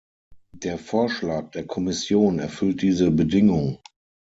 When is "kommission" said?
1.67-2.39